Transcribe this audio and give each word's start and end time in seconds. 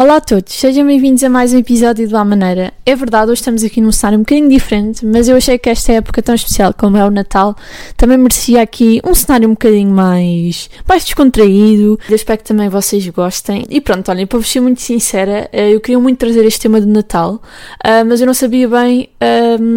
Olá 0.00 0.18
a 0.18 0.20
todos, 0.20 0.54
sejam 0.54 0.86
bem-vindos 0.86 1.24
a 1.24 1.28
mais 1.28 1.52
um 1.52 1.58
episódio 1.58 2.08
do 2.08 2.16
À 2.16 2.24
Maneira. 2.24 2.72
É 2.86 2.94
verdade, 2.94 3.32
hoje 3.32 3.40
estamos 3.40 3.64
aqui 3.64 3.80
num 3.80 3.90
cenário 3.90 4.16
um 4.16 4.22
bocadinho 4.22 4.48
diferente, 4.48 5.04
mas 5.04 5.28
eu 5.28 5.36
achei 5.36 5.58
que 5.58 5.68
esta 5.68 5.90
época 5.90 6.22
tão 6.22 6.36
especial 6.36 6.72
como 6.72 6.96
é 6.96 7.04
o 7.04 7.10
Natal 7.10 7.56
também 7.96 8.16
merecia 8.16 8.62
aqui 8.62 9.00
um 9.04 9.12
cenário 9.12 9.48
um 9.48 9.54
bocadinho 9.54 9.90
mais, 9.90 10.70
mais 10.86 11.04
descontraído. 11.04 11.98
Eu 12.08 12.14
espero 12.14 12.38
que 12.38 12.44
também 12.44 12.68
vocês 12.68 13.08
gostem. 13.08 13.66
E 13.68 13.80
pronto, 13.80 14.08
olhem, 14.08 14.24
para 14.24 14.38
vos 14.38 14.48
ser 14.48 14.60
muito 14.60 14.80
sincera, 14.80 15.48
eh, 15.52 15.74
eu 15.74 15.80
queria 15.80 15.98
muito 15.98 16.18
trazer 16.18 16.44
este 16.44 16.60
tema 16.60 16.80
do 16.80 16.86
Natal, 16.86 17.42
eh, 17.82 18.04
mas 18.04 18.20
eu 18.20 18.26
não 18.28 18.34
sabia 18.34 18.68
bem 18.68 19.08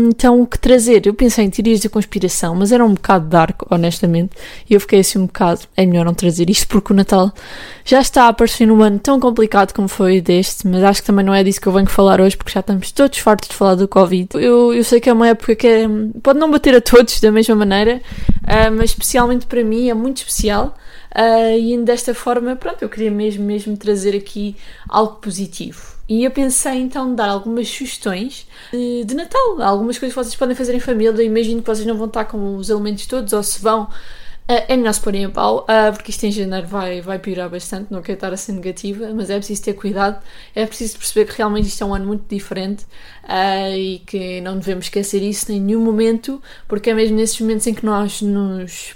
então 0.07 0.39
o 0.39 0.45
que 0.45 0.59
trazer. 0.59 1.07
Eu 1.07 1.15
pensei 1.15 1.45
em 1.45 1.49
teorias 1.49 1.79
de 1.79 1.89
conspiração, 1.89 2.53
mas 2.53 2.71
era 2.71 2.85
um 2.85 2.93
bocado 2.93 3.27
dark, 3.27 3.63
honestamente, 3.71 4.33
e 4.69 4.75
eu 4.75 4.79
fiquei 4.79 4.99
assim 4.99 5.17
um 5.17 5.25
bocado, 5.25 5.61
é 5.75 5.83
melhor 5.83 6.05
não 6.05 6.13
trazer 6.13 6.47
isto 6.47 6.67
porque 6.67 6.93
o 6.93 6.95
Natal 6.95 7.33
já 7.83 7.99
está 7.99 8.25
a 8.25 8.27
aparecer 8.27 8.67
num 8.67 8.83
ano 8.83 8.99
tão 8.99 9.19
complicado 9.19 9.73
como 9.73 9.87
foi 9.87 10.10
deste, 10.19 10.67
mas 10.67 10.83
acho 10.83 11.01
que 11.01 11.07
também 11.07 11.23
não 11.23 11.33
é 11.33 11.43
disso 11.43 11.61
que 11.61 11.67
eu 11.67 11.71
venho 11.71 11.87
falar 11.87 12.19
hoje, 12.19 12.35
porque 12.35 12.51
já 12.51 12.59
estamos 12.59 12.91
todos 12.91 13.19
fartos 13.19 13.49
de 13.49 13.55
falar 13.55 13.75
do 13.75 13.87
Covid. 13.87 14.29
Eu, 14.33 14.73
eu 14.73 14.83
sei 14.83 14.99
que 14.99 15.09
é 15.09 15.13
uma 15.13 15.27
época 15.29 15.55
que 15.55 15.67
é, 15.67 15.87
pode 16.21 16.39
não 16.39 16.49
bater 16.49 16.75
a 16.75 16.81
todos 16.81 17.19
da 17.21 17.31
mesma 17.31 17.55
maneira, 17.55 18.01
uh, 18.43 18.75
mas 18.75 18.89
especialmente 18.89 19.45
para 19.45 19.63
mim 19.63 19.89
é 19.89 19.93
muito 19.93 20.17
especial. 20.17 20.75
Uh, 21.15 21.59
e 21.59 21.77
desta 21.83 22.13
forma, 22.13 22.55
pronto, 22.55 22.81
eu 22.81 22.89
queria 22.89 23.11
mesmo, 23.11 23.43
mesmo 23.43 23.77
trazer 23.77 24.15
aqui 24.15 24.55
algo 24.87 25.15
positivo. 25.17 26.01
E 26.07 26.25
eu 26.25 26.31
pensei 26.31 26.73
então 26.73 27.15
dar 27.15 27.29
algumas 27.29 27.69
sugestões 27.69 28.45
de, 28.71 29.05
de 29.05 29.15
Natal, 29.15 29.61
algumas 29.61 29.97
coisas 29.97 30.13
que 30.13 30.23
vocês 30.23 30.35
podem 30.35 30.55
fazer 30.55 30.75
em 30.75 30.79
família. 30.79 31.11
Eu 31.11 31.25
imagino 31.25 31.61
que 31.61 31.67
vocês 31.67 31.85
não 31.85 31.95
vão 31.95 32.07
estar 32.07 32.25
com 32.25 32.57
os 32.57 32.69
elementos 32.69 33.05
todos, 33.05 33.31
ou 33.31 33.41
se 33.43 33.61
vão, 33.61 33.87
é 34.67 34.77
melhor 34.77 34.93
se 34.93 35.01
porem 35.01 35.25
a 35.25 35.29
pau, 35.29 35.65
uh, 35.65 35.93
porque 35.93 36.11
isto 36.11 36.25
em 36.25 36.31
janeiro 36.31 36.67
vai, 36.67 37.01
vai 37.01 37.19
piorar 37.19 37.49
bastante, 37.49 37.91
não 37.91 38.01
quero 38.01 38.15
estar 38.15 38.33
a 38.33 38.37
ser 38.37 38.53
negativa, 38.53 39.11
mas 39.13 39.29
é 39.29 39.37
preciso 39.37 39.63
ter 39.63 39.73
cuidado, 39.73 40.21
é 40.55 40.65
preciso 40.65 40.97
perceber 40.97 41.25
que 41.31 41.37
realmente 41.37 41.67
isto 41.67 41.83
é 41.83 41.87
um 41.87 41.93
ano 41.93 42.05
muito 42.05 42.23
diferente 42.27 42.85
uh, 43.23 43.75
e 43.75 43.99
que 43.99 44.41
não 44.41 44.57
devemos 44.57 44.85
esquecer 44.85 45.21
isso 45.21 45.51
em 45.51 45.59
nenhum 45.59 45.81
momento, 45.81 46.41
porque 46.67 46.89
é 46.89 46.93
mesmo 46.93 47.17
nesses 47.17 47.39
momentos 47.39 47.67
em 47.67 47.73
que 47.73 47.85
nós 47.85 48.21
nos 48.21 48.95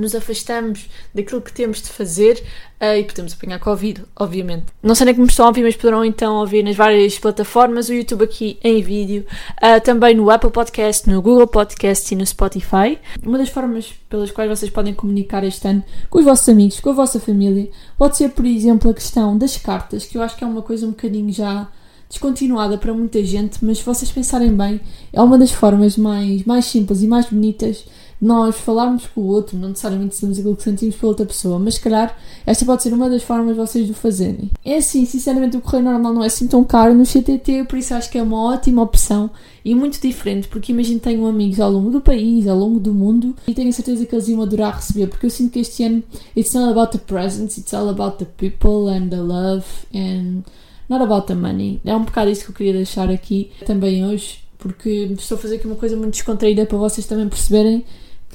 nos 0.00 0.14
afastamos 0.14 0.88
daquilo 1.14 1.40
que 1.40 1.52
temos 1.52 1.82
de 1.82 1.88
fazer 1.88 2.42
uh, 2.80 2.96
e 2.98 3.04
podemos 3.04 3.32
apanhar 3.32 3.58
Covid, 3.58 4.04
obviamente. 4.16 4.66
Não 4.82 4.94
sei 4.94 5.06
nem 5.06 5.14
como 5.14 5.26
estão 5.26 5.46
a 5.46 5.48
ouvir, 5.48 5.62
mas 5.62 5.76
poderão 5.76 6.04
então 6.04 6.36
ouvir 6.36 6.62
nas 6.62 6.76
várias 6.76 7.18
plataformas, 7.18 7.88
o 7.88 7.94
YouTube 7.94 8.24
aqui 8.24 8.58
em 8.62 8.82
vídeo, 8.82 9.26
uh, 9.62 9.80
também 9.82 10.14
no 10.14 10.30
Apple 10.30 10.50
Podcast, 10.50 11.08
no 11.08 11.20
Google 11.22 11.46
Podcast 11.46 12.12
e 12.12 12.16
no 12.16 12.26
Spotify. 12.26 12.98
Uma 13.22 13.38
das 13.38 13.48
formas 13.48 13.94
pelas 14.08 14.30
quais 14.30 14.48
vocês 14.48 14.70
podem 14.70 14.94
comunicar 14.94 15.44
este 15.44 15.66
ano 15.68 15.84
com 16.08 16.18
os 16.18 16.24
vossos 16.24 16.48
amigos, 16.48 16.80
com 16.80 16.90
a 16.90 16.94
vossa 16.94 17.18
família, 17.20 17.68
pode 17.98 18.16
ser, 18.16 18.30
por 18.30 18.44
exemplo, 18.44 18.90
a 18.90 18.94
questão 18.94 19.36
das 19.36 19.56
cartas, 19.56 20.04
que 20.04 20.16
eu 20.16 20.22
acho 20.22 20.36
que 20.36 20.44
é 20.44 20.46
uma 20.46 20.62
coisa 20.62 20.86
um 20.86 20.90
bocadinho 20.90 21.32
já 21.32 21.68
descontinuada 22.08 22.78
para 22.78 22.94
muita 22.94 23.22
gente, 23.24 23.64
mas 23.64 23.78
se 23.78 23.84
vocês 23.84 24.10
pensarem 24.10 24.54
bem, 24.54 24.80
é 25.12 25.20
uma 25.20 25.38
das 25.38 25.50
formas 25.50 25.96
mais, 25.96 26.44
mais 26.44 26.64
simples 26.66 27.02
e 27.02 27.06
mais 27.06 27.26
bonitas 27.26 27.84
nós 28.20 28.56
falarmos 28.56 29.06
com 29.06 29.20
o 29.20 29.26
outro, 29.26 29.58
não 29.58 29.68
necessariamente 29.68 30.16
sabemos 30.16 30.38
aquilo 30.38 30.56
que 30.56 30.62
sentimos 30.62 30.96
pela 30.96 31.10
outra 31.10 31.26
pessoa, 31.26 31.58
mas 31.58 31.74
se 31.74 31.80
calhar 31.80 32.16
esta 32.46 32.64
pode 32.64 32.82
ser 32.82 32.92
uma 32.92 33.10
das 33.10 33.22
formas 33.22 33.54
de 33.54 33.60
vocês 33.60 33.86
de 33.86 33.92
o 33.92 33.94
fazerem. 33.94 34.50
É 34.64 34.76
assim, 34.76 35.04
sinceramente, 35.04 35.56
o 35.56 35.60
correio 35.60 35.84
normal 35.84 36.14
não 36.14 36.24
é 36.24 36.26
assim 36.26 36.46
tão 36.46 36.64
caro 36.64 36.94
no 36.94 37.04
CTT, 37.04 37.64
por 37.68 37.78
isso 37.78 37.94
acho 37.94 38.10
que 38.10 38.18
é 38.18 38.22
uma 38.22 38.42
ótima 38.42 38.82
opção 38.82 39.30
e 39.64 39.74
muito 39.74 40.00
diferente, 40.00 40.48
porque 40.48 40.72
imagino 40.72 41.00
tenho 41.00 41.26
amigos 41.26 41.60
ao 41.60 41.70
longo 41.70 41.90
do 41.90 42.00
país, 42.00 42.46
ao 42.46 42.56
longo 42.56 42.80
do 42.80 42.94
mundo 42.94 43.34
e 43.46 43.52
tenho 43.52 43.68
a 43.68 43.72
certeza 43.72 44.06
que 44.06 44.14
eles 44.14 44.28
iam 44.28 44.40
adorar 44.40 44.76
receber, 44.76 45.08
porque 45.08 45.26
eu 45.26 45.30
sinto 45.30 45.52
que 45.52 45.58
este 45.58 45.84
ano 45.84 46.02
it's 46.36 46.54
not 46.54 46.70
about 46.70 46.96
the 46.96 46.98
presents, 46.98 47.58
it's 47.58 47.74
all 47.74 47.88
about 47.88 48.16
the 48.18 48.24
people 48.24 48.88
and 48.88 49.08
the 49.08 49.20
love 49.20 49.64
and 49.94 50.42
not 50.88 51.02
about 51.02 51.26
the 51.26 51.34
money. 51.34 51.80
É 51.84 51.94
um 51.94 52.04
bocado 52.04 52.30
isso 52.30 52.44
que 52.44 52.50
eu 52.50 52.54
queria 52.54 52.72
deixar 52.72 53.10
aqui 53.10 53.50
também 53.66 54.06
hoje, 54.06 54.38
porque 54.56 55.10
estou 55.18 55.36
a 55.36 55.40
fazer 55.40 55.56
aqui 55.56 55.66
uma 55.66 55.76
coisa 55.76 55.96
muito 55.96 56.12
descontraída 56.12 56.64
para 56.64 56.78
vocês 56.78 57.06
também 57.06 57.28
perceberem 57.28 57.84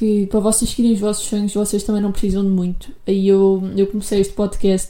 que 0.02 0.26
para 0.26 0.40
vocês 0.40 0.72
seguirem 0.72 0.94
os 0.94 1.00
vossos 1.00 1.28
sonhos, 1.28 1.54
vocês 1.54 1.84
também 1.84 2.02
não 2.02 2.12
precisam 2.12 2.44
de 2.44 2.50
muito. 2.50 2.92
Aí 3.06 3.28
eu, 3.28 3.62
eu 3.78 3.86
comecei 3.86 4.20
este 4.20 4.34
podcast 4.34 4.90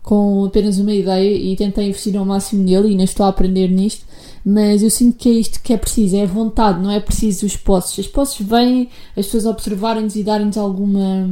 com 0.00 0.44
apenas 0.44 0.78
uma 0.78 0.92
ideia 0.92 1.36
e 1.36 1.56
tentei 1.56 1.88
investir 1.88 2.16
ao 2.16 2.24
máximo 2.24 2.62
nele 2.62 2.86
e 2.86 2.90
ainda 2.92 3.02
estou 3.02 3.26
a 3.26 3.30
aprender 3.30 3.66
nisto. 3.66 4.06
Mas 4.46 4.84
eu 4.84 4.90
sinto 4.90 5.16
que 5.16 5.28
é 5.28 5.32
isto 5.32 5.60
que 5.60 5.72
é 5.72 5.76
preciso, 5.76 6.14
é 6.16 6.24
vontade, 6.24 6.80
não 6.80 6.88
é 6.88 7.00
preciso 7.00 7.44
os 7.44 7.56
posses. 7.56 7.98
As 7.98 8.06
posses 8.06 8.46
vêm, 8.46 8.90
as 9.16 9.26
pessoas 9.26 9.44
observarem-nos 9.44 10.14
e 10.14 10.22
darem-nos 10.22 10.56
alguma. 10.56 11.28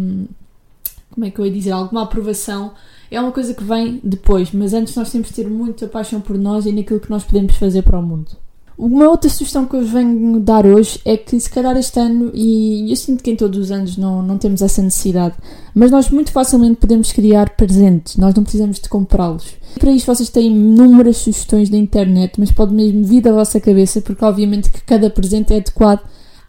Como 1.12 1.25
é 1.25 1.31
que 1.31 1.39
eu 1.39 1.47
ia 1.47 1.53
dizer? 1.53 1.71
Alguma 1.71 2.03
aprovação. 2.03 2.72
É 3.09 3.21
uma 3.21 3.31
coisa 3.31 3.54
que 3.54 3.62
vem 3.62 4.00
depois, 4.03 4.50
mas 4.50 4.75
antes 4.75 4.97
nós 4.97 5.12
temos 5.12 5.28
de 5.28 5.34
ter 5.34 5.49
muita 5.49 5.87
paixão 5.87 6.21
por 6.21 6.37
nós 6.37 6.66
e 6.66 6.72
naquilo 6.72 6.99
que 6.99 7.10
nós 7.10 7.22
podemos 7.22 7.54
fazer 7.54 7.83
para 7.83 8.00
o 8.00 8.03
mundo. 8.03 8.33
Uma 8.84 9.09
outra 9.09 9.31
sugestão 9.31 9.65
que 9.65 9.76
eu 9.76 9.87
venho 9.87 10.41
dar 10.41 10.66
hoje 10.66 11.00
é 11.04 11.16
que, 11.16 11.38
se 11.38 11.48
calhar, 11.48 11.76
este 11.76 12.00
ano, 12.00 12.32
e 12.34 12.91
eu 12.91 12.97
sinto 12.97 13.22
que 13.22 13.31
em 13.31 13.37
todos 13.37 13.56
os 13.56 13.70
anos 13.70 13.97
não, 13.97 14.20
não 14.20 14.37
temos 14.37 14.60
essa 14.60 14.82
necessidade, 14.82 15.37
mas 15.72 15.93
nós 15.93 16.10
muito 16.10 16.32
facilmente 16.32 16.81
podemos 16.81 17.12
criar 17.12 17.50
presentes, 17.50 18.16
nós 18.16 18.34
não 18.34 18.42
precisamos 18.42 18.81
de 18.81 18.88
comprá-los. 18.88 19.54
Para 19.78 19.92
isto, 19.92 20.12
vocês 20.12 20.28
têm 20.31 20.48
inúmeras 20.48 21.19
sugestões 21.19 21.71
na 21.71 21.76
internet, 21.76 22.32
mas 22.41 22.50
pode 22.50 22.75
mesmo 22.75 23.04
vir 23.04 23.21
da 23.21 23.31
vossa 23.31 23.60
cabeça, 23.60 24.00
porque, 24.00 24.25
obviamente, 24.25 24.69
que 24.69 24.82
cada 24.82 25.09
presente 25.09 25.54
é 25.54 25.59
adequado 25.59 26.00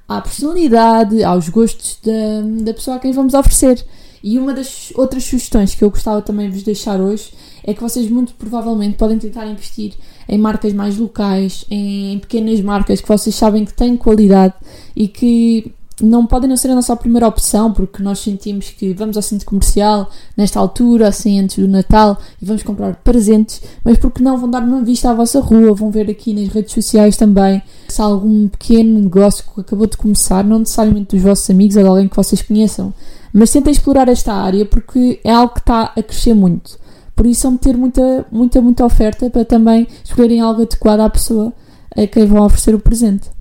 à 0.09 0.19
personalidade, 0.19 1.23
aos 1.23 1.49
gostos 1.49 1.99
da, 2.03 2.63
da 2.63 2.73
pessoa 2.73 2.97
a 2.97 2.99
quem 2.99 3.11
vamos 3.11 3.35
oferecer. 3.35 3.85
E 4.23 4.39
uma 4.39 4.55
das 4.55 4.91
outras 4.95 5.23
sugestões 5.23 5.75
que 5.75 5.83
eu 5.83 5.91
gostava 5.91 6.19
também 6.19 6.49
de 6.49 6.55
vos 6.55 6.63
deixar 6.63 6.99
hoje 6.99 7.31
é 7.63 7.75
que 7.75 7.81
vocês 7.81 8.09
muito 8.09 8.33
provavelmente 8.33 8.97
podem 8.97 9.19
tentar 9.19 9.45
investir 9.45 9.93
em 10.27 10.37
marcas 10.37 10.73
mais 10.73 10.97
locais, 10.97 11.65
em 11.69 12.19
pequenas 12.19 12.61
marcas 12.61 13.01
que 13.01 13.07
vocês 13.07 13.35
sabem 13.35 13.65
que 13.65 13.73
têm 13.73 13.97
qualidade 13.97 14.53
e 14.95 15.07
que 15.07 15.73
não 16.01 16.25
podem 16.25 16.49
não 16.49 16.57
ser 16.57 16.69
a 16.69 16.75
nossa 16.75 16.95
primeira 16.95 17.27
opção, 17.27 17.71
porque 17.71 18.01
nós 18.01 18.19
sentimos 18.19 18.69
que 18.69 18.93
vamos 18.93 19.15
ao 19.15 19.21
centro 19.21 19.45
comercial 19.45 20.09
nesta 20.35 20.59
altura, 20.59 21.07
assim 21.07 21.39
antes 21.39 21.57
do 21.57 21.67
Natal, 21.67 22.17
e 22.41 22.45
vamos 22.45 22.63
comprar 22.63 22.95
presentes, 22.95 23.61
mas 23.83 23.97
porque 23.97 24.23
não 24.23 24.37
vão 24.37 24.49
dar 24.49 24.63
uma 24.63 24.81
vista 24.81 25.11
à 25.11 25.13
vossa 25.13 25.39
rua, 25.39 25.73
vão 25.73 25.91
ver 25.91 26.09
aqui 26.09 26.33
nas 26.33 26.51
redes 26.51 26.73
sociais 26.73 27.15
também 27.15 27.61
se 27.87 28.01
há 28.01 28.05
algum 28.05 28.47
pequeno 28.47 28.99
negócio 28.99 29.43
que 29.53 29.61
acabou 29.61 29.85
de 29.85 29.97
começar, 29.97 30.43
não 30.43 30.59
necessariamente 30.59 31.15
dos 31.15 31.23
vossos 31.23 31.49
amigos 31.49 31.75
ou 31.75 31.83
de 31.83 31.89
alguém 31.89 32.07
que 32.07 32.15
vocês 32.15 32.41
conheçam, 32.41 32.93
mas 33.31 33.51
tentem 33.51 33.71
explorar 33.71 34.07
esta 34.07 34.33
área 34.33 34.65
porque 34.65 35.19
é 35.23 35.31
algo 35.31 35.53
que 35.53 35.59
está 35.59 35.93
a 35.95 36.03
crescer 36.03 36.33
muito. 36.33 36.77
Por 37.15 37.25
isso, 37.25 37.47
vão 37.47 37.57
ter 37.57 37.77
muita, 37.77 38.25
muita, 38.31 38.61
muita 38.61 38.85
oferta 38.85 39.29
para 39.29 39.45
também 39.45 39.87
escolherem 40.03 40.41
algo 40.41 40.63
adequado 40.63 41.01
à 41.01 41.09
pessoa 41.09 41.53
a 41.95 42.07
quem 42.07 42.25
vão 42.25 42.43
oferecer 42.43 42.73
o 42.73 42.79
presente. 42.79 43.32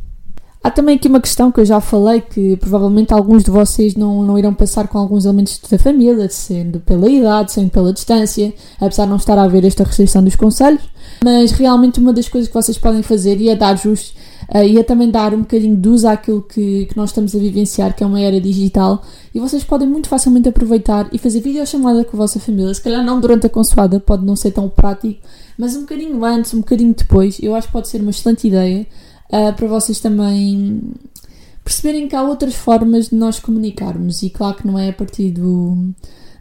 Há 0.65 0.71
também 0.71 0.95
aqui 0.95 1.09
uma 1.09 1.21
questão 1.21 1.51
que 1.51 1.59
eu 1.59 1.65
já 1.65 1.81
falei, 1.81 2.21
que 2.21 2.57
provavelmente 2.57 3.13
alguns 3.13 3.43
de 3.43 3.51
vocês 3.51 3.97
não, 3.97 4.23
não 4.23 4.39
irão 4.39 4.55
passar 4.55 4.87
com 4.87 4.97
alguns 4.97 5.25
elementos 5.25 5.59
da 5.59 5.77
família, 5.77 6.29
sendo 6.31 6.79
pela 6.79 7.11
idade, 7.11 7.51
sendo 7.51 7.69
pela 7.69 7.93
distância, 7.93 8.55
apesar 8.81 9.05
de 9.05 9.11
não 9.11 9.17
estar 9.17 9.37
a 9.37 9.43
haver 9.43 9.65
esta 9.65 9.83
restrição 9.83 10.23
dos 10.23 10.37
conselhos, 10.37 10.83
mas 11.25 11.51
realmente 11.51 11.99
uma 11.99 12.13
das 12.13 12.29
coisas 12.29 12.47
que 12.47 12.55
vocês 12.55 12.79
podem 12.79 13.03
fazer 13.03 13.41
e 13.41 13.49
é 13.49 13.57
dar 13.57 13.77
justo 13.77 14.15
uh, 14.55 14.63
e 14.63 14.79
é 14.79 14.85
também 14.85 15.11
dar 15.11 15.35
um 15.35 15.41
bocadinho 15.41 15.77
de 15.77 15.89
uso 15.89 16.07
àquilo 16.07 16.43
que, 16.43 16.87
que 16.87 16.97
nós 16.97 17.11
estamos 17.11 17.35
a 17.35 17.39
vivenciar, 17.41 17.97
que 17.97 18.05
é 18.05 18.07
uma 18.07 18.21
era 18.21 18.41
digital, 18.41 19.03
e 19.35 19.41
vocês 19.41 19.65
podem 19.65 19.89
muito 19.89 20.09
facilmente 20.09 20.49
aproveitar 20.49 21.09
e 21.13 21.19
fazer 21.19 21.41
videochamada 21.41 22.05
com 22.05 22.17
a 22.17 22.19
vossa 22.19 22.39
família. 22.39 22.73
Se 22.73 22.81
calhar 22.81 23.05
não 23.05 23.19
durante 23.19 23.47
a 23.47 23.51
consoada, 23.51 23.99
pode 23.99 24.25
não 24.25 24.37
ser 24.37 24.53
tão 24.53 24.69
prático, 24.69 25.21
mas 25.59 25.75
um 25.75 25.81
bocadinho 25.81 26.25
antes, 26.25 26.55
um 26.55 26.59
bocadinho 26.59 26.95
depois, 26.97 27.39
eu 27.43 27.53
acho 27.53 27.67
que 27.67 27.73
pode 27.73 27.89
ser 27.89 28.01
uma 28.01 28.11
excelente 28.11 28.47
ideia 28.47 28.87
uh, 29.33 29.53
para 29.55 29.67
vocês 29.67 30.01
também 30.01 30.81
perceberem 31.65 32.09
que 32.09 32.17
há 32.17 32.23
outras 32.23 32.55
formas 32.55 33.09
de 33.09 33.15
nós 33.15 33.39
comunicarmos, 33.39 34.23
e 34.23 34.31
claro 34.31 34.57
que 34.57 34.67
não 34.67 34.79
é 34.79 34.91
a 34.91 34.93
partir 34.93 35.31
do 35.31 35.95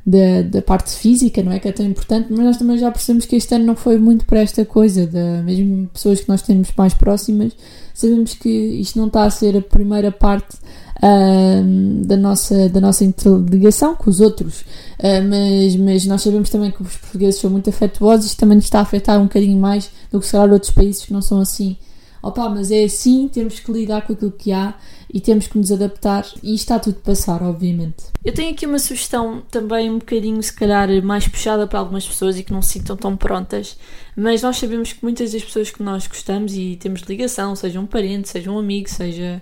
da, 0.05 0.41
da 0.41 0.61
parte 0.61 0.91
física, 0.91 1.43
não 1.43 1.51
é? 1.51 1.59
Que 1.59 1.69
é 1.69 1.71
tão 1.71 1.85
importante, 1.85 2.27
mas 2.31 2.39
nós 2.39 2.57
também 2.57 2.77
já 2.77 2.89
percebemos 2.91 3.25
que 3.25 3.35
este 3.35 3.53
ano 3.53 3.65
não 3.65 3.75
foi 3.75 3.97
muito 3.99 4.25
para 4.25 4.39
esta 4.39 4.65
coisa, 4.65 5.05
da, 5.05 5.43
mesmo 5.43 5.87
pessoas 5.93 6.21
que 6.21 6.29
nós 6.29 6.41
temos 6.41 6.69
mais 6.75 6.93
próximas, 6.93 7.53
sabemos 7.93 8.33
que 8.33 8.49
isto 8.49 8.97
não 8.97 9.07
está 9.07 9.23
a 9.23 9.29
ser 9.29 9.55
a 9.55 9.61
primeira 9.61 10.11
parte 10.11 10.55
uh, 10.97 12.05
da, 12.05 12.17
nossa, 12.17 12.67
da 12.69 12.81
nossa 12.81 13.03
interligação 13.03 13.95
com 13.95 14.09
os 14.09 14.19
outros, 14.19 14.61
uh, 14.61 15.23
mas, 15.29 15.75
mas 15.75 16.05
nós 16.05 16.21
sabemos 16.21 16.49
também 16.49 16.71
que 16.71 16.81
os 16.81 16.97
portugueses 16.97 17.39
são 17.39 17.51
muito 17.51 17.69
afetuosos 17.69 18.25
isto 18.25 18.39
também 18.39 18.55
nos 18.55 18.65
está 18.65 18.79
a 18.79 18.83
afetar 18.83 19.19
um 19.19 19.25
bocadinho 19.25 19.59
mais 19.59 19.89
do 20.11 20.19
que 20.19 20.25
se 20.25 20.31
calhar 20.31 20.51
outros 20.51 20.71
países 20.71 21.05
que 21.05 21.13
não 21.13 21.21
são 21.21 21.39
assim 21.39 21.77
opa, 22.21 22.49
mas 22.49 22.71
é 22.71 22.83
assim, 22.83 23.27
temos 23.27 23.59
que 23.59 23.71
lidar 23.71 24.01
com 24.05 24.13
aquilo 24.13 24.31
que 24.31 24.51
há 24.51 24.75
e 25.13 25.19
temos 25.19 25.47
que 25.47 25.57
nos 25.57 25.71
adaptar 25.71 26.25
e 26.41 26.53
está 26.53 26.79
tudo 26.79 26.97
a 27.01 27.05
passar, 27.05 27.41
obviamente. 27.41 28.05
Eu 28.23 28.33
tenho 28.33 28.51
aqui 28.51 28.65
uma 28.65 28.79
sugestão 28.79 29.41
também 29.49 29.89
um 29.89 29.99
bocadinho, 29.99 30.41
se 30.41 30.53
calhar, 30.53 30.87
mais 31.03 31.27
puxada 31.27 31.67
para 31.67 31.79
algumas 31.79 32.07
pessoas 32.07 32.37
e 32.37 32.43
que 32.43 32.53
não 32.53 32.61
se 32.61 32.73
sintam 32.73 32.95
tão 32.95 33.17
prontas, 33.17 33.77
mas 34.15 34.41
nós 34.41 34.57
sabemos 34.57 34.93
que 34.93 35.03
muitas 35.03 35.31
das 35.31 35.43
pessoas 35.43 35.71
que 35.71 35.83
nós 35.83 36.07
gostamos 36.07 36.53
e 36.53 36.77
temos 36.79 37.01
ligação, 37.01 37.55
seja 37.55 37.79
um 37.79 37.85
parente, 37.85 38.29
seja 38.29 38.51
um 38.51 38.59
amigo, 38.59 38.89
seja 38.89 39.41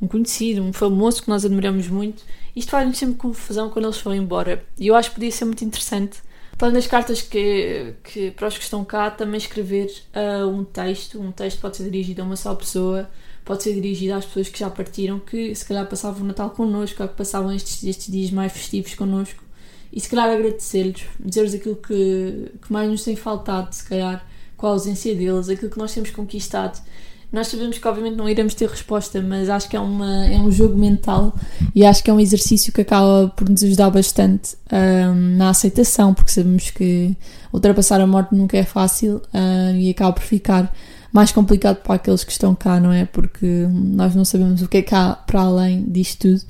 um 0.00 0.06
conhecido, 0.06 0.62
um 0.62 0.72
famoso 0.72 1.22
que 1.22 1.28
nós 1.28 1.44
admiramos 1.44 1.88
muito, 1.88 2.22
isto 2.54 2.70
faz-nos 2.70 2.98
sempre 2.98 3.16
confusão 3.16 3.70
quando 3.70 3.86
eles 3.86 4.00
vão 4.00 4.14
embora. 4.14 4.64
E 4.78 4.86
eu 4.86 4.94
acho 4.94 5.10
que 5.10 5.16
podia 5.16 5.30
ser 5.30 5.44
muito 5.44 5.64
interessante 5.64 6.18
Para 6.58 6.72
das 6.72 6.88
cartas 6.88 7.22
que, 7.22 7.94
que, 8.02 8.32
para 8.32 8.48
os 8.48 8.58
que 8.58 8.64
estão 8.64 8.84
cá, 8.84 9.12
também 9.12 9.38
escrever 9.38 9.86
uh, 10.12 10.44
um 10.48 10.64
texto. 10.64 11.20
Um 11.20 11.30
texto 11.30 11.60
pode 11.60 11.76
ser 11.76 11.84
dirigido 11.84 12.20
a 12.20 12.24
uma 12.24 12.34
só 12.34 12.52
pessoa, 12.52 13.08
pode 13.44 13.62
ser 13.62 13.74
dirigido 13.74 14.14
às 14.14 14.26
pessoas 14.26 14.48
que 14.48 14.58
já 14.58 14.68
partiram, 14.68 15.20
que 15.20 15.54
se 15.54 15.64
calhar 15.64 15.88
passavam 15.88 16.22
o 16.22 16.26
Natal 16.26 16.50
connosco, 16.50 17.00
ou 17.00 17.08
que 17.08 17.14
passavam 17.14 17.54
estes, 17.54 17.84
estes 17.84 18.10
dias 18.10 18.32
mais 18.32 18.52
festivos 18.52 18.92
connosco. 18.96 19.44
E 19.92 20.00
se 20.00 20.08
calhar 20.08 20.28
agradecer-lhes, 20.28 21.04
dizer-lhes 21.20 21.54
aquilo 21.54 21.76
que, 21.76 22.50
que 22.60 22.72
mais 22.72 22.90
nos 22.90 23.04
tem 23.04 23.14
faltado, 23.14 23.72
se 23.72 23.88
calhar, 23.88 24.26
com 24.56 24.66
a 24.66 24.70
ausência 24.70 25.14
deles, 25.14 25.48
aquilo 25.48 25.70
que 25.70 25.78
nós 25.78 25.94
temos 25.94 26.10
conquistado 26.10 26.82
nós 27.30 27.48
sabemos 27.48 27.76
que 27.76 27.86
obviamente 27.86 28.16
não 28.16 28.28
iremos 28.28 28.54
ter 28.54 28.68
resposta, 28.68 29.20
mas 29.20 29.50
acho 29.50 29.68
que 29.68 29.76
é, 29.76 29.80
uma, 29.80 30.26
é 30.26 30.38
um 30.38 30.50
jogo 30.50 30.76
mental 30.76 31.34
e 31.74 31.84
acho 31.84 32.02
que 32.02 32.10
é 32.10 32.14
um 32.14 32.20
exercício 32.20 32.72
que 32.72 32.80
acaba 32.80 33.28
por 33.36 33.48
nos 33.48 33.62
ajudar 33.62 33.90
bastante 33.90 34.56
um, 34.72 35.36
na 35.36 35.50
aceitação, 35.50 36.14
porque 36.14 36.30
sabemos 36.30 36.70
que 36.70 37.14
ultrapassar 37.52 38.00
a 38.00 38.06
morte 38.06 38.34
nunca 38.34 38.56
é 38.56 38.64
fácil 38.64 39.20
um, 39.34 39.76
e 39.76 39.90
acaba 39.90 40.12
por 40.12 40.22
ficar 40.22 40.72
mais 41.12 41.30
complicado 41.30 41.82
para 41.82 41.96
aqueles 41.96 42.24
que 42.24 42.32
estão 42.32 42.54
cá, 42.54 42.80
não 42.80 42.92
é? 42.92 43.04
Porque 43.04 43.46
nós 43.70 44.14
não 44.14 44.24
sabemos 44.24 44.62
o 44.62 44.68
que 44.68 44.78
é 44.78 44.82
que 44.82 44.94
há 44.94 45.12
para 45.12 45.42
além 45.42 45.84
disto 45.86 46.28
tudo, 46.28 46.42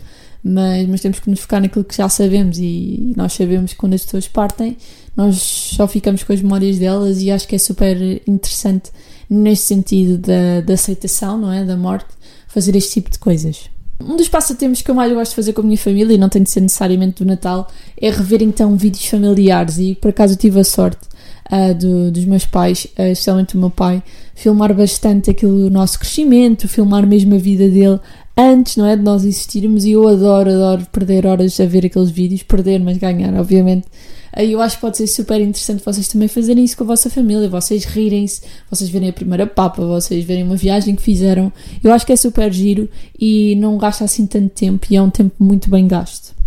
mas, 0.45 0.89
mas 0.89 1.01
temos 1.01 1.19
que 1.19 1.29
nos 1.29 1.41
focar 1.41 1.61
naquilo 1.61 1.85
que 1.85 1.97
já 1.97 2.09
sabemos 2.09 2.57
e 2.59 3.15
nós 3.17 3.33
sabemos 3.33 3.73
que 3.73 3.79
quando 3.79 3.95
as 3.95 4.05
pessoas 4.05 4.29
partem, 4.29 4.77
nós 5.17 5.37
só 5.41 5.89
ficamos 5.89 6.23
com 6.23 6.33
as 6.33 6.41
memórias 6.41 6.79
delas 6.79 7.21
e 7.21 7.33
acho 7.33 7.49
que 7.49 7.57
é 7.57 7.59
super 7.59 7.97
interessante 8.27 8.93
neste 9.29 9.67
sentido 9.67 10.19
da, 10.19 10.61
da 10.61 10.75
aceitação, 10.75 11.39
não 11.39 11.53
é? 11.53 11.65
Da 11.65 11.77
morte, 11.77 12.07
fazer 12.49 12.75
este 12.77 12.93
tipo 12.95 13.11
de 13.11 13.19
coisas. 13.19 13.69
Um 14.01 14.17
dos 14.17 14.29
passatempos 14.29 14.81
que 14.81 14.91
eu 14.91 14.95
mais 14.95 15.13
gosto 15.13 15.31
de 15.31 15.37
fazer 15.37 15.53
com 15.53 15.61
a 15.61 15.65
minha 15.65 15.77
família, 15.77 16.15
e 16.15 16.19
não 16.19 16.29
tem 16.29 16.43
de 16.43 16.51
ser 16.51 16.61
necessariamente 16.61 17.23
do 17.23 17.29
Natal, 17.29 17.69
é 18.01 18.11
rever 18.11 18.43
então 18.43 18.77
vídeos 18.77 19.07
familiares. 19.07 19.79
E 19.79 19.95
por 19.97 20.11
acaso 20.11 20.35
eu 20.35 20.39
tive 20.39 20.61
a 20.61 20.65
sorte 20.65 21.05
uh, 21.51 21.75
do, 21.75 22.13
dos 22.13 22.25
meus 22.25 22.47
pais, 22.47 22.87
uh, 22.99 23.03
especialmente 23.03 23.55
do 23.55 23.61
meu 23.61 23.71
pai, 23.71 24.03
filmar 24.35 24.73
bastante 24.73 25.31
aquilo 25.31 25.65
do 25.65 25.71
nosso 25.71 25.99
crescimento, 25.99 26.69
filmar 26.69 27.07
mesmo 27.07 27.35
a 27.35 27.39
vida 27.39 27.69
dele 27.69 27.99
antes, 28.37 28.77
não 28.77 28.87
é? 28.87 28.97
De 28.97 29.03
nós 29.03 29.25
existirmos. 29.25 29.85
E 29.85 29.93
eu 29.93 30.07
adoro, 30.07 30.49
adoro 30.49 30.87
perder 30.93 31.27
horas 31.27 31.59
a 31.59 31.67
ver 31.67 31.85
aqueles 31.85 32.11
vídeos, 32.11 32.45
perder, 32.45 32.79
mas 32.79 32.97
ganhar, 32.99 33.35
obviamente 33.35 33.87
Aí 34.33 34.53
eu 34.53 34.61
acho 34.61 34.77
que 34.77 34.81
pode 34.83 34.97
ser 34.97 35.07
super 35.07 35.41
interessante 35.41 35.83
vocês 35.85 36.09
também 36.09 36.29
fazerem 36.29 36.65
isso 36.65 36.77
com 36.77 36.85
a 36.85 36.89
vossa 36.89 37.11
família, 37.11 37.49
vocês 37.49 37.85
rirem-se, 37.85 38.43
vocês 38.71 38.89
verem 38.91 39.09
a 39.09 39.13
primeira 39.13 39.47
papa, 39.47 39.85
vocês 39.85 40.25
verem 40.25 40.45
uma 40.45 40.57
viagem 40.57 40.95
que 40.95 41.03
fizeram. 41.03 41.53
Eu 41.83 41.93
acho 41.93 42.07
que 42.07 42.13
é 42.13 42.17
super 42.17 42.53
giro 42.53 42.89
e 43.19 43.55
não 43.57 43.77
gasta 43.79 44.05
assim 44.05 44.27
tanto 44.27 44.51
tempo 44.51 44.87
e 44.91 44.97
é 44.97 45.03
um 45.03 45.11
tempo 45.11 45.35
muito 45.39 45.69
bem 45.71 45.87
gasto. 45.87 46.38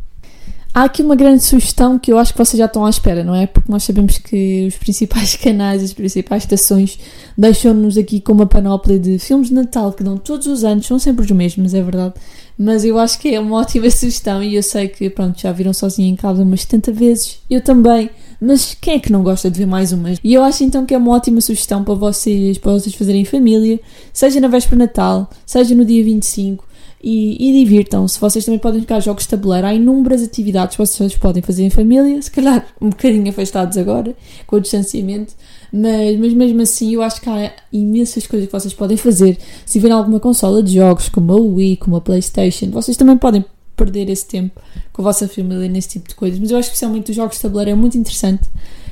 Há 0.73 0.83
aqui 0.83 1.01
uma 1.01 1.17
grande 1.17 1.43
sugestão 1.43 1.99
que 1.99 2.11
eu 2.11 2.17
acho 2.17 2.31
que 2.31 2.37
vocês 2.37 2.57
já 2.57 2.65
estão 2.65 2.85
à 2.85 2.89
espera, 2.89 3.25
não 3.25 3.35
é? 3.35 3.45
Porque 3.45 3.69
nós 3.69 3.83
sabemos 3.83 4.17
que 4.17 4.65
os 4.67 4.75
principais 4.77 5.35
canais, 5.37 5.83
as 5.83 5.91
principais 5.91 6.43
estações 6.43 6.97
deixam-nos 7.37 7.97
aqui 7.97 8.21
com 8.21 8.31
uma 8.31 8.45
panóplia 8.45 8.97
de 8.97 9.19
filmes 9.19 9.49
de 9.49 9.53
Natal 9.53 9.91
que 9.91 10.03
dão 10.03 10.17
todos 10.17 10.47
os 10.47 10.63
anos, 10.63 10.85
são 10.85 10.97
sempre 10.97 11.25
os 11.25 11.31
mesmos, 11.31 11.73
é 11.73 11.81
verdade 11.81 12.13
mas 12.57 12.85
eu 12.85 12.99
acho 12.99 13.19
que 13.19 13.33
é 13.33 13.39
uma 13.39 13.57
ótima 13.59 13.89
sugestão 13.89 14.43
e 14.43 14.55
eu 14.55 14.61
sei 14.61 14.87
que, 14.87 15.09
pronto, 15.09 15.39
já 15.41 15.51
viram 15.51 15.73
sozinho 15.73 16.09
em 16.09 16.15
casa 16.15 16.43
umas 16.43 16.61
70 16.61 16.91
vezes, 16.91 17.39
eu 17.49 17.59
também, 17.59 18.09
mas 18.39 18.75
quem 18.79 18.95
é 18.95 18.99
que 18.99 19.11
não 19.11 19.23
gosta 19.23 19.49
de 19.49 19.57
ver 19.57 19.65
mais 19.65 19.91
umas? 19.91 20.19
E 20.23 20.33
eu 20.33 20.43
acho 20.43 20.63
então 20.63 20.85
que 20.85 20.93
é 20.93 20.97
uma 20.97 21.11
ótima 21.11 21.41
sugestão 21.41 21.83
para 21.83 21.95
vocês, 21.95 22.59
para 22.59 22.73
vocês 22.73 22.93
fazerem 22.93 23.21
em 23.21 23.25
família, 23.25 23.79
seja 24.13 24.39
na 24.39 24.47
véspera 24.47 24.75
de 24.75 24.85
Natal, 24.85 25.29
seja 25.43 25.73
no 25.73 25.83
dia 25.83 26.03
25, 26.03 26.63
e, 27.03 27.49
e 27.49 27.63
divirtam-se. 27.63 28.19
Vocês 28.19 28.45
também 28.45 28.59
podem 28.59 28.81
jogar 28.81 28.99
jogos 28.99 29.23
de 29.23 29.29
tabuleiro. 29.29 29.67
Há 29.67 29.73
inúmeras 29.73 30.21
atividades 30.21 30.75
que 30.75 30.85
vocês 30.85 31.15
podem 31.15 31.41
fazer 31.41 31.63
em 31.63 31.69
família, 31.69 32.21
se 32.21 32.29
calhar 32.29 32.65
um 32.79 32.89
bocadinho 32.89 33.29
afastados 33.29 33.77
agora, 33.77 34.15
com 34.45 34.55
o 34.55 34.59
distanciamento, 34.59 35.33
mas, 35.71 36.17
mas 36.17 36.33
mesmo 36.33 36.61
assim 36.61 36.93
eu 36.93 37.01
acho 37.01 37.21
que 37.21 37.29
há 37.29 37.51
imensas 37.71 38.27
coisas 38.27 38.47
que 38.47 38.53
vocês 38.53 38.73
podem 38.73 38.97
fazer. 38.97 39.37
Se 39.65 39.73
tiverem 39.73 39.95
alguma 39.95 40.19
consola 40.19 40.61
de 40.61 40.75
jogos, 40.75 41.09
como 41.09 41.33
a 41.33 41.35
Wii, 41.35 41.77
como 41.77 41.95
a 41.95 42.01
Playstation, 42.01 42.69
vocês 42.69 42.97
também 42.97 43.17
podem 43.17 43.43
perder 43.75 44.09
esse 44.09 44.27
tempo 44.27 44.61
com 44.93 45.01
a 45.01 45.05
vossa 45.05 45.27
família 45.27 45.67
nesse 45.67 45.89
tipo 45.89 46.09
de 46.09 46.15
coisas. 46.15 46.39
Mas 46.39 46.51
eu 46.51 46.57
acho 46.57 46.69
que 46.69 46.75
especialmente 46.75 47.09
os 47.09 47.15
jogos 47.15 47.37
de 47.37 47.41
tabuleiro 47.41 47.71
é 47.71 47.75
muito 47.75 47.97
interessante 47.97 48.47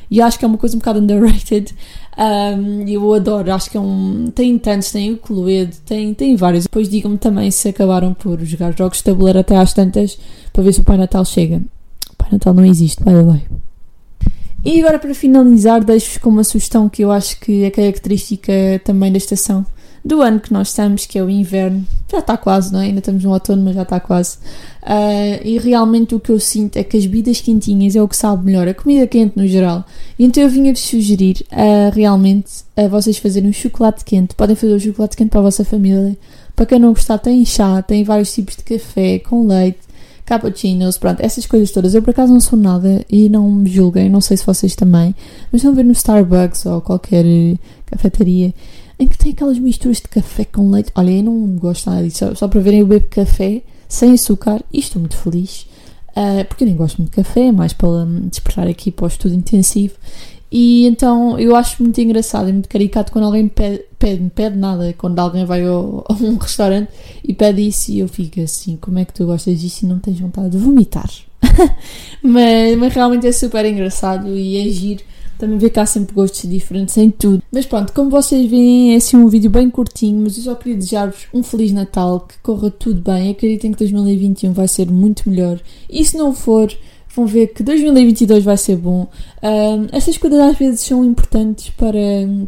e 0.09 0.21
acho 0.21 0.39
que 0.39 0.45
é 0.45 0.47
uma 0.47 0.57
coisa 0.57 0.75
um 0.75 0.79
bocado 0.79 0.99
underrated. 0.99 1.73
Um, 2.17 2.87
eu 2.87 3.13
adoro, 3.13 3.53
acho 3.53 3.69
que 3.69 3.77
é 3.77 3.79
um. 3.79 4.31
Tem 4.33 4.57
tantos, 4.57 4.91
tem 4.91 5.13
o 5.13 5.17
Cluedo, 5.17 5.75
tem, 5.85 6.13
tem 6.13 6.35
vários. 6.35 6.63
Depois 6.63 6.89
digam-me 6.89 7.17
também 7.17 7.49
se 7.51 7.69
acabaram 7.69 8.13
por 8.13 8.39
jogar 8.43 8.75
jogos 8.77 8.97
de 8.97 9.03
tabuleiro 9.05 9.39
até 9.39 9.55
às 9.55 9.73
tantas 9.73 10.17
para 10.51 10.63
ver 10.63 10.73
se 10.73 10.81
o 10.81 10.83
Pai 10.83 10.97
Natal 10.97 11.23
chega. 11.23 11.61
O 12.11 12.15
Pai 12.17 12.29
Natal 12.31 12.53
não 12.53 12.65
existe, 12.65 13.03
by 13.03 13.11
the 13.11 13.23
way. 13.23 13.41
E 14.65 14.81
agora 14.81 14.99
para 14.99 15.13
finalizar, 15.13 15.83
deixo-vos 15.83 16.17
com 16.17 16.29
uma 16.29 16.43
sugestão 16.43 16.89
que 16.89 17.03
eu 17.03 17.11
acho 17.11 17.39
que 17.39 17.63
é 17.63 17.71
característica 17.71 18.51
também 18.83 19.11
da 19.11 19.17
estação 19.17 19.65
do 20.03 20.21
ano 20.21 20.39
que 20.39 20.51
nós 20.51 20.69
estamos, 20.69 21.05
que 21.05 21.17
é 21.17 21.23
o 21.23 21.29
inverno. 21.29 21.85
Já 22.11 22.19
está 22.19 22.35
quase, 22.37 22.73
não 22.73 22.81
é? 22.81 22.85
Ainda 22.85 22.99
estamos 22.99 23.23
no 23.23 23.31
outono, 23.31 23.63
mas 23.63 23.75
já 23.75 23.83
está 23.83 23.99
quase. 23.99 24.37
Uh, 24.81 25.45
e 25.45 25.59
realmente 25.59 26.15
o 26.15 26.19
que 26.19 26.31
eu 26.31 26.39
sinto 26.39 26.77
é 26.77 26.83
que 26.83 26.97
as 26.97 27.05
bebidas 27.05 27.39
quentinhas 27.39 27.95
é 27.95 28.01
o 28.01 28.07
que 28.07 28.17
sabe 28.17 28.45
melhor, 28.45 28.67
a 28.67 28.73
comida 28.73 29.05
quente 29.05 29.37
no 29.37 29.47
geral. 29.47 29.85
Então 30.17 30.41
eu 30.41 30.49
vinha-vos 30.49 30.81
sugerir 30.81 31.45
uh, 31.51 31.93
realmente 31.93 32.63
a 32.75 32.87
vocês 32.87 33.17
fazerem 33.17 33.49
um 33.49 33.53
chocolate 33.53 34.03
quente. 34.03 34.33
Podem 34.33 34.55
fazer 34.55 34.73
o 34.73 34.79
chocolate 34.79 35.15
quente 35.15 35.29
para 35.29 35.39
a 35.39 35.43
vossa 35.43 35.63
família. 35.63 36.17
Para 36.55 36.65
quem 36.65 36.79
não 36.79 36.89
gostar, 36.89 37.19
tem 37.19 37.45
chá, 37.45 37.81
tem 37.81 38.03
vários 38.03 38.33
tipos 38.33 38.55
de 38.55 38.63
café 38.63 39.19
com 39.19 39.45
leite 39.45 39.89
cappuccinos, 40.29 40.99
pronto, 40.99 41.21
essas 41.21 41.47
coisas 41.47 41.71
todas. 41.71 41.95
Eu 41.95 42.03
por 42.03 42.11
acaso 42.11 42.31
não 42.31 42.39
sou 42.39 42.57
nada 42.57 43.03
e 43.09 43.27
não 43.29 43.49
me 43.51 43.69
julguem, 43.69 44.09
não 44.09 44.21
sei 44.21 44.37
se 44.37 44.45
vocês 44.45 44.75
também, 44.75 45.15
mas 45.51 45.63
vão 45.63 45.73
ver 45.73 45.83
no 45.83 45.91
Starbucks 45.91 46.67
ou 46.67 46.81
qualquer 46.81 47.25
eh, 47.25 47.55
cafetaria 47.87 48.53
em 48.99 49.07
que 49.07 49.17
tem 49.17 49.31
aquelas 49.31 49.57
misturas 49.57 49.97
de 49.97 50.03
café 50.03 50.43
com 50.45 50.69
leite. 50.69 50.91
Olha, 50.93 51.11
eu 51.11 51.23
não 51.23 51.47
gosto 51.55 51.89
nada 51.89 52.03
disso, 52.03 52.19
só, 52.19 52.35
só 52.35 52.47
para 52.47 52.59
verem 52.59 52.81
eu 52.81 52.87
bebo 52.87 53.07
café 53.09 53.61
sem 53.87 54.13
açúcar 54.13 54.61
e 54.71 54.79
estou 54.79 54.99
muito 54.99 55.15
feliz. 55.15 55.65
Uh, 56.09 56.43
porque 56.47 56.65
eu 56.65 56.67
nem 56.67 56.75
gosto 56.75 56.97
muito 56.97 57.11
de 57.11 57.15
café, 57.15 57.47
é 57.47 57.51
mais 57.51 57.71
para 57.71 58.05
despertar 58.29 58.67
aqui 58.67 58.91
para 58.91 59.05
o 59.05 59.07
estudo 59.07 59.33
intensivo. 59.33 59.95
E 60.51 60.85
então 60.87 61.39
eu 61.39 61.55
acho 61.55 61.81
muito 61.81 61.99
engraçado 62.01 62.49
e 62.49 62.53
muito 62.53 62.67
caricato 62.67 63.11
quando 63.11 63.25
alguém 63.25 63.47
pede, 63.47 63.83
pede, 63.97 64.29
pede 64.33 64.57
nada, 64.57 64.93
quando 64.97 65.19
alguém 65.19 65.45
vai 65.45 65.63
ao, 65.65 66.03
a 66.09 66.13
um 66.13 66.37
restaurante 66.37 66.89
e 67.23 67.33
pede 67.33 67.67
isso 67.67 67.91
e 67.91 67.99
eu 67.99 68.07
fico 68.07 68.41
assim, 68.41 68.75
como 68.75 68.97
é 68.97 69.05
que 69.05 69.13
tu 69.13 69.27
gostas 69.27 69.59
disso 69.61 69.85
e 69.85 69.87
não 69.87 69.99
tens 69.99 70.19
vontade 70.19 70.49
de 70.49 70.57
vomitar? 70.57 71.09
mas, 72.23 72.77
mas 72.77 72.93
realmente 72.93 73.27
é 73.27 73.31
super 73.31 73.63
engraçado 73.63 74.35
e 74.35 74.57
é 74.57 74.69
giro 74.71 75.03
também 75.39 75.57
ver 75.57 75.69
que 75.69 75.79
há 75.79 75.85
sempre 75.85 76.13
gostos 76.13 76.47
diferentes 76.47 76.95
em 76.97 77.09
tudo. 77.09 77.41
Mas 77.49 77.65
pronto, 77.65 77.93
como 77.93 78.09
vocês 78.09 78.47
veem, 78.47 78.93
é 78.93 78.97
assim 78.97 79.15
um 79.15 79.27
vídeo 79.27 79.49
bem 79.49 79.69
curtinho, 79.69 80.21
mas 80.21 80.37
eu 80.37 80.43
só 80.43 80.53
queria 80.53 80.77
desejar-vos 80.77 81.27
um 81.33 81.41
Feliz 81.41 81.71
Natal, 81.71 82.19
que 82.19 82.37
corra 82.39 82.69
tudo 82.69 83.01
bem. 83.01 83.31
Acreditem 83.31 83.71
que 83.71 83.79
2021 83.79 84.51
vai 84.51 84.67
ser 84.67 84.91
muito 84.91 85.27
melhor. 85.29 85.57
E 85.89 86.03
se 86.03 86.17
não 86.17 86.33
for, 86.33 86.69
vão 87.15 87.25
ver 87.25 87.47
que 87.47 87.63
2022 87.63 88.43
vai 88.43 88.57
ser 88.57 88.75
bom. 88.75 89.07
Um, 89.41 89.87
estas 89.93 90.17
coisas 90.17 90.39
às 90.41 90.57
vezes 90.57 90.81
são 90.81 91.05
importantes 91.05 91.69
para, 91.69 91.97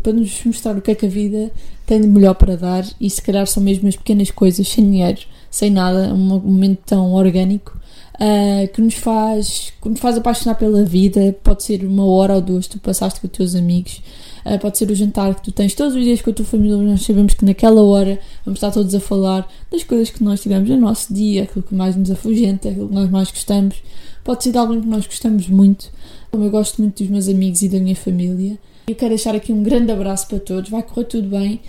para 0.03 0.11
nos 0.11 0.43
mostrar 0.43 0.77
o 0.77 0.81
que 0.81 0.91
é 0.91 0.95
que 0.95 1.05
a 1.05 1.09
vida 1.09 1.49
tem 1.85 2.01
de 2.01 2.07
melhor 2.07 2.35
para 2.35 2.57
dar 2.57 2.85
e 2.99 3.09
se 3.09 3.21
calhar 3.21 3.47
são 3.47 3.63
mesmo 3.63 3.87
as 3.87 3.95
pequenas 3.95 4.29
coisas, 4.31 4.67
sem 4.67 4.83
dinheiro, 4.83 5.21
sem 5.49 5.69
nada, 5.69 6.13
um 6.13 6.39
momento 6.39 6.79
tão 6.85 7.13
orgânico. 7.13 7.79
Uh, 8.21 8.71
que, 8.71 8.79
nos 8.79 8.93
faz, 8.93 9.73
que 9.81 9.89
nos 9.89 9.99
faz 9.99 10.15
apaixonar 10.15 10.53
pela 10.53 10.83
vida. 10.83 11.35
Pode 11.43 11.63
ser 11.63 11.83
uma 11.83 12.05
hora 12.05 12.35
ou 12.35 12.41
duas 12.41 12.67
que 12.67 12.77
tu 12.77 12.79
passaste 12.79 13.19
com 13.19 13.25
os 13.25 13.33
teus 13.33 13.55
amigos, 13.55 13.99
uh, 14.45 14.59
pode 14.59 14.77
ser 14.77 14.91
o 14.91 14.93
jantar 14.93 15.33
que 15.33 15.41
tu 15.41 15.51
tens 15.51 15.73
todos 15.73 15.95
os 15.95 16.03
dias 16.03 16.21
com 16.21 16.29
a 16.29 16.33
tua 16.33 16.45
família. 16.45 16.77
Nós 16.77 17.01
sabemos 17.01 17.33
que 17.33 17.43
naquela 17.43 17.81
hora 17.81 18.19
vamos 18.45 18.59
estar 18.59 18.69
todos 18.69 18.93
a 18.93 18.99
falar 18.99 19.51
das 19.71 19.83
coisas 19.83 20.11
que 20.11 20.23
nós 20.23 20.39
tivemos 20.39 20.69
no 20.69 20.77
nosso 20.77 21.11
dia, 21.11 21.43
aquilo 21.43 21.63
que 21.63 21.73
mais 21.73 21.95
nos 21.95 22.11
afugenta, 22.11 22.69
aquilo 22.69 22.89
que 22.89 22.93
nós 22.93 23.09
mais 23.09 23.31
gostamos 23.31 23.81
pode 24.23 24.43
ser 24.43 24.51
de 24.51 24.57
alguém 24.57 24.81
que 24.81 24.87
nós 24.87 25.05
gostamos 25.05 25.47
muito. 25.47 25.91
Como 26.29 26.43
eu 26.43 26.51
gosto 26.51 26.81
muito 26.81 27.03
dos 27.03 27.11
meus 27.11 27.27
amigos 27.27 27.61
e 27.61 27.69
da 27.69 27.79
minha 27.79 27.95
família. 27.95 28.57
Eu 28.87 28.95
quero 28.95 29.09
deixar 29.09 29.35
aqui 29.35 29.51
um 29.51 29.63
grande 29.63 29.91
abraço 29.91 30.27
para 30.27 30.39
todos, 30.39 30.69
vai 30.69 30.83
correr 30.83 31.05
tudo 31.05 31.27
bem 31.27 31.59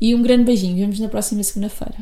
e 0.00 0.14
um 0.14 0.22
grande 0.22 0.44
beijinho. 0.44 0.76
Vemos 0.76 0.98
na 0.98 1.08
próxima 1.08 1.42
segunda-feira. 1.42 1.96